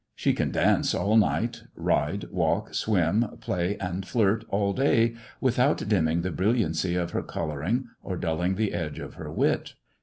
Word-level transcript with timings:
She 0.15 0.33
can 0.33 0.49
dance 0.49 0.95
all 0.95 1.15
night, 1.15 1.61
ride, 1.75 2.23
walk, 2.31 2.73
swim, 2.73 3.37
play, 3.39 3.77
and 3.77 4.03
flirt 4.03 4.43
all 4.49 4.73
day, 4.73 5.13
without 5.39 5.87
dimming 5.87 6.23
the 6.23 6.31
brilliancy 6.31 6.95
of 6.95 7.11
her 7.11 7.21
colouring 7.21 7.85
or 8.01 8.17
dulling 8.17 8.55
the 8.55 8.73
edge 8.73 8.97
of 8.97 9.13
her 9.13 9.31
wit. 9.31 9.75